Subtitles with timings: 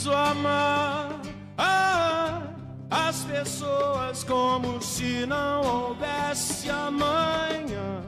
[0.00, 1.20] preciso amar
[1.58, 2.42] ah,
[2.90, 8.02] as pessoas como se não houvesse amanhã.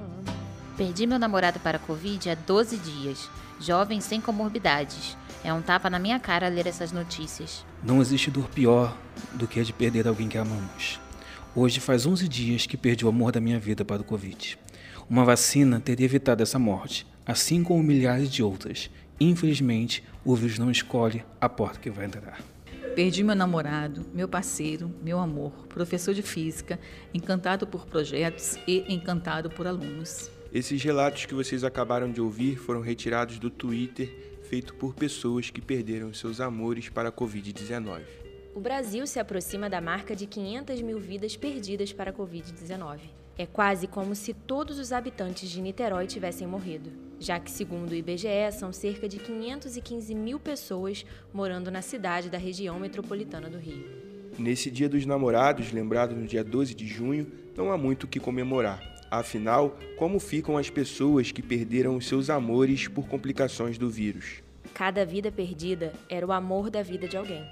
[0.75, 3.29] Perdi meu namorado para a Covid há 12 dias,
[3.61, 5.19] jovem sem comorbidades.
[5.45, 7.63] É um tapa na minha cara ler essas notícias.
[7.83, 8.97] Não existe dor pior
[9.35, 10.99] do que a de perder alguém que amamos.
[11.55, 14.59] Hoje faz 11 dias que perdi o amor da minha vida para o Covid.
[15.11, 18.89] Uma vacina teria evitado essa morte, assim como milhares de outras.
[19.23, 22.43] Infelizmente, o vírus não escolhe a porta que vai entrar.
[22.97, 26.79] Perdi meu namorado, meu parceiro, meu amor, professor de física,
[27.15, 30.29] encantado por projetos e encantado por alunos.
[30.53, 35.61] Esses relatos que vocês acabaram de ouvir foram retirados do Twitter feito por pessoas que
[35.61, 38.01] perderam seus amores para a Covid-19.
[38.57, 42.99] O Brasil se aproxima da marca de 500 mil vidas perdidas para a Covid-19.
[43.39, 46.91] É quase como se todos os habitantes de Niterói tivessem morrido,
[47.23, 52.37] já que, segundo o IBGE, são cerca de 515 mil pessoas morando na cidade da
[52.37, 53.87] região metropolitana do Rio.
[54.37, 58.19] Nesse Dia dos Namorados, lembrado no dia 12 de junho, não há muito o que
[58.19, 58.83] comemorar.
[59.09, 64.43] Afinal, como ficam as pessoas que perderam os seus amores por complicações do vírus?
[64.75, 67.45] Cada vida perdida era o amor da vida de alguém.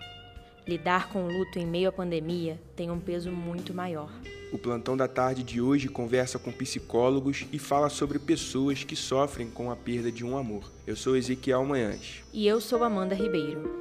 [0.67, 4.11] Lidar com o luto em meio à pandemia tem um peso muito maior.
[4.53, 9.49] O plantão da tarde de hoje conversa com psicólogos e fala sobre pessoas que sofrem
[9.49, 10.65] com a perda de um amor.
[10.85, 12.25] Eu sou Ezequiel Manhães.
[12.33, 13.81] E eu sou Amanda Ribeiro.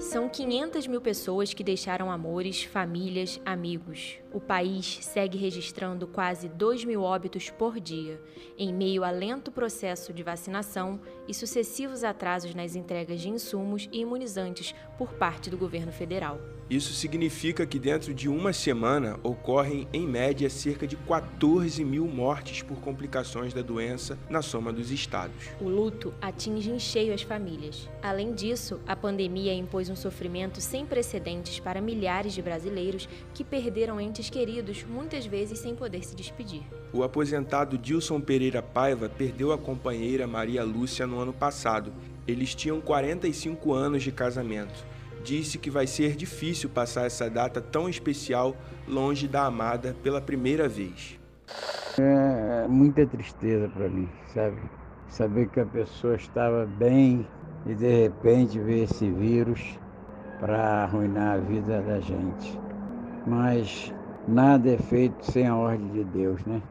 [0.00, 4.21] São 500 mil pessoas que deixaram amores, famílias, amigos.
[4.32, 8.18] O país segue registrando quase 2 mil óbitos por dia,
[8.56, 14.00] em meio a lento processo de vacinação e sucessivos atrasos nas entregas de insumos e
[14.00, 16.40] imunizantes por parte do governo federal.
[16.70, 22.62] Isso significa que dentro de uma semana ocorrem, em média, cerca de 14 mil mortes
[22.62, 25.50] por complicações da doença na soma dos estados.
[25.60, 27.90] O luto atinge em cheio as famílias.
[28.00, 34.00] Além disso, a pandemia impôs um sofrimento sem precedentes para milhares de brasileiros que perderam
[34.00, 36.62] entes queridos, muitas vezes sem poder se despedir.
[36.92, 41.92] O aposentado Dilson Pereira Paiva perdeu a companheira Maria Lúcia no ano passado.
[42.26, 47.88] Eles tinham 45 anos de casamento disse que vai ser difícil passar essa data tão
[47.88, 48.56] especial
[48.86, 51.18] longe da amada pela primeira vez.
[51.98, 54.60] É muita tristeza para mim, sabe?
[55.08, 57.26] Saber que a pessoa estava bem
[57.66, 59.78] e de repente ver esse vírus
[60.40, 62.58] para arruinar a vida da gente.
[63.26, 63.92] Mas
[64.26, 66.62] nada é feito sem a ordem de Deus, né?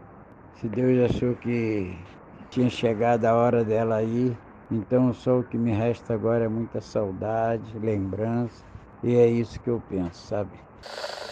[0.54, 2.06] Se Deus achou que
[2.50, 4.40] tinha chegado a hora dela aí,
[4.70, 8.66] então só o que me resta agora é muita saudade, lembrança,
[9.04, 10.60] e é isso que eu penso, sabe?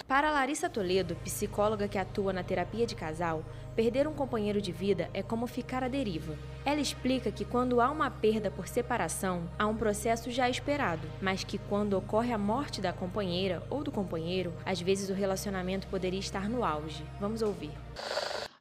[0.09, 3.45] Para Larissa Toledo, psicóloga que atua na terapia de casal,
[3.75, 6.35] perder um companheiro de vida é como ficar à deriva.
[6.65, 11.43] Ela explica que quando há uma perda por separação, há um processo já esperado, mas
[11.43, 16.19] que quando ocorre a morte da companheira ou do companheiro, às vezes o relacionamento poderia
[16.19, 17.05] estar no auge.
[17.19, 17.71] Vamos ouvir.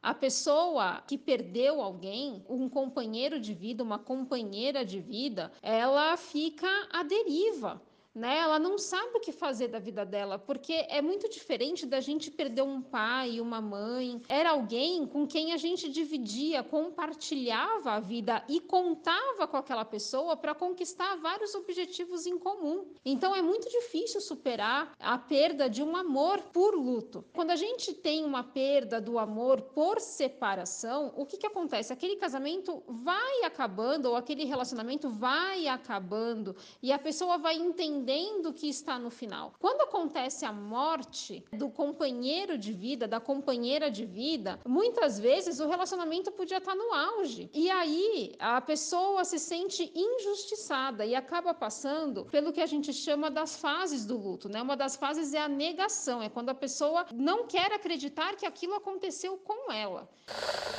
[0.03, 6.69] A pessoa que perdeu alguém, um companheiro de vida, uma companheira de vida, ela fica
[6.93, 7.81] à deriva
[8.19, 8.39] né?
[8.39, 12.31] Ela não sabe o que fazer da vida dela, porque é muito diferente da gente
[12.31, 14.21] perder um pai, uma mãe.
[14.29, 20.37] Era alguém com quem a gente dividia, compartilhava a vida e contava com aquela pessoa
[20.37, 22.87] para conquistar vários objetivos em comum.
[23.05, 27.25] Então é muito difícil superar a perda de um amor por luto.
[27.33, 31.93] Quando a gente tem uma perda do amor por separação, o que, que acontece?
[31.93, 38.53] Aquele casamento vai acabando ou aquele relacionamento vai acabando e a pessoa vai entender entendendo
[38.53, 39.53] que está no final.
[39.59, 45.69] Quando acontece a morte do companheiro de vida, da companheira de vida, muitas vezes o
[45.69, 47.51] relacionamento podia estar no auge.
[47.53, 53.31] E aí a pessoa se sente injustiçada e acaba passando pelo que a gente chama
[53.31, 54.63] das fases do luto, né?
[54.63, 58.75] Uma das fases é a negação, é quando a pessoa não quer acreditar que aquilo
[58.75, 60.09] aconteceu com ela.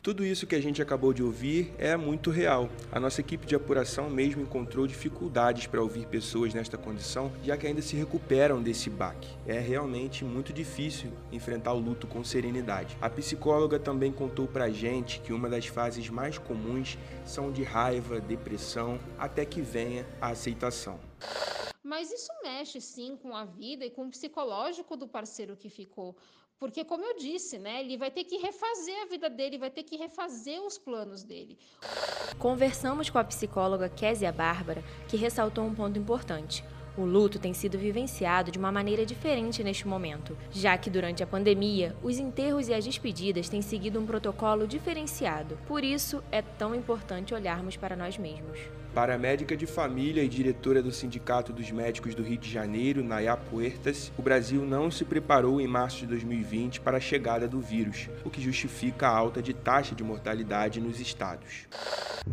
[0.01, 2.69] Tudo isso que a gente acabou de ouvir é muito real.
[2.91, 7.67] A nossa equipe de apuração mesmo encontrou dificuldades para ouvir pessoas nesta condição já que
[7.67, 9.27] ainda se recuperam desse baque.
[9.47, 12.95] É realmente muito difícil enfrentar o luto com serenidade.
[13.01, 18.19] A psicóloga também contou pra gente que uma das fases mais comuns são de raiva,
[18.19, 20.99] depressão, até que venha a aceitação.
[21.83, 26.15] Mas isso mexe sim com a vida e com o psicológico do parceiro que ficou.
[26.59, 29.83] Porque, como eu disse, né, ele vai ter que refazer a vida dele, vai ter
[29.83, 31.57] que refazer os planos dele.
[32.37, 36.61] Conversamos com a psicóloga Késia Bárbara, que ressaltou um ponto importante.
[36.99, 41.27] O luto tem sido vivenciado de uma maneira diferente neste momento, já que durante a
[41.27, 45.57] pandemia, os enterros e as despedidas têm seguido um protocolo diferenciado.
[45.65, 48.59] Por isso, é tão importante olharmos para nós mesmos.
[48.93, 53.01] Para a médica de família e diretora do Sindicato dos Médicos do Rio de Janeiro,
[53.01, 57.61] Nayá Puertas, o Brasil não se preparou em março de 2020 para a chegada do
[57.61, 61.65] vírus, o que justifica a alta de taxa de mortalidade nos estados.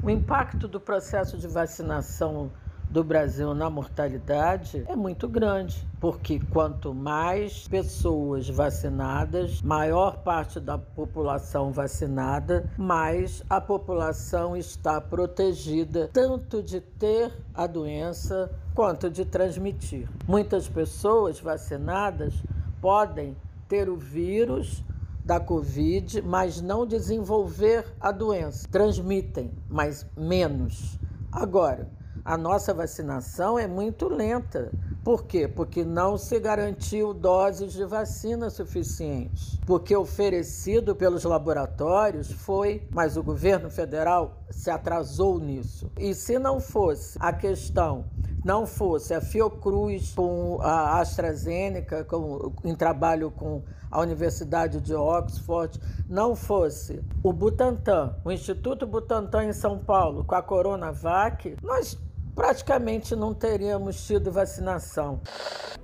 [0.03, 2.51] O impacto do processo de vacinação
[2.91, 10.79] do Brasil na mortalidade é muito grande, porque quanto mais pessoas vacinadas, maior parte da
[10.79, 20.09] população vacinada, mais a população está protegida tanto de ter a doença quanto de transmitir.
[20.27, 22.35] Muitas pessoas vacinadas
[22.81, 23.37] podem
[23.69, 24.83] ter o vírus
[25.25, 28.69] da Covid, mas não desenvolver a doença.
[28.71, 30.97] Transmitem, mas menos.
[31.33, 31.89] Agora,
[32.27, 34.73] a nossa vacinação é muito lenta.
[35.05, 35.47] Por quê?
[35.47, 39.57] Porque não se garantiu doses de vacina suficientes.
[39.65, 45.89] Porque oferecido pelos laboratórios foi, mas o governo federal se atrasou nisso.
[45.97, 48.07] E se não fosse a questão,
[48.45, 55.81] não fosse a Fiocruz com a AstraZeneca, com, em trabalho com a Universidade de Oxford,
[56.09, 61.97] não fosse o Butantan, o Instituto Butantan em São Paulo, com a Coronavac, nós
[62.37, 65.23] praticamente não teríamos tido vacinação.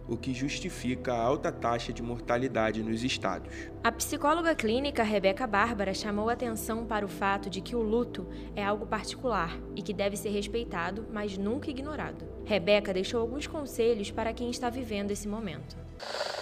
[0.06, 3.70] O que justifica a alta taxa de mortalidade nos estados.
[3.82, 8.62] A psicóloga clínica Rebeca Bárbara chamou atenção para o fato de que o luto é
[8.62, 12.26] algo particular e que deve ser respeitado, mas nunca ignorado.
[12.44, 15.76] Rebeca deixou alguns conselhos para quem está vivendo esse momento.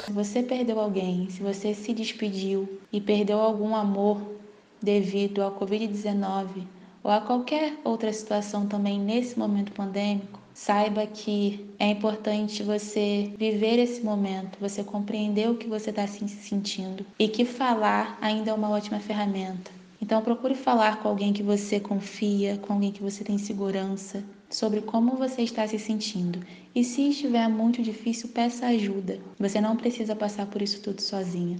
[0.06, 4.20] Se você perdeu alguém, se você se despediu e perdeu algum amor
[4.82, 6.66] devido ao Covid-19,
[7.02, 13.78] ou a qualquer outra situação também nesse momento pandêmico, saiba que é importante você viver
[13.78, 18.54] esse momento, você compreender o que você está se sentindo e que falar ainda é
[18.54, 19.70] uma ótima ferramenta.
[20.02, 24.80] Então procure falar com alguém que você confia, com alguém que você tem segurança sobre
[24.82, 26.40] como você está se sentindo.
[26.74, 29.20] E se estiver muito difícil, peça ajuda.
[29.38, 31.56] Você não precisa passar por isso tudo sozinha.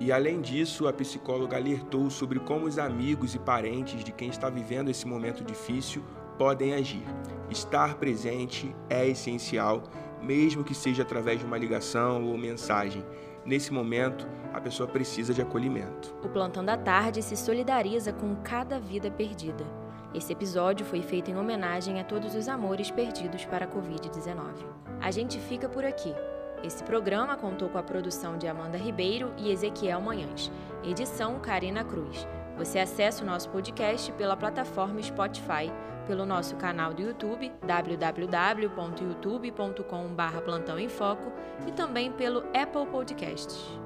[0.00, 4.48] E além disso, a psicóloga alertou sobre como os amigos e parentes de quem está
[4.48, 6.02] vivendo esse momento difícil
[6.38, 7.02] podem agir.
[7.50, 9.84] Estar presente é essencial,
[10.22, 13.04] mesmo que seja através de uma ligação ou mensagem.
[13.44, 16.14] Nesse momento, a pessoa precisa de acolhimento.
[16.24, 19.83] O Plantão da Tarde se solidariza com cada vida perdida.
[20.14, 24.64] Esse episódio foi feito em homenagem a todos os amores perdidos para a Covid-19.
[25.00, 26.14] A gente fica por aqui.
[26.62, 30.52] Esse programa contou com a produção de Amanda Ribeiro e Ezequiel Manhães.
[30.84, 32.28] Edição Karina Cruz.
[32.56, 35.72] Você acessa o nosso podcast pela plataforma Spotify,
[36.06, 41.32] pelo nosso canal do YouTube, www.youtube.com.br Plantão em Foco,
[41.66, 43.83] e também pelo Apple Podcasts.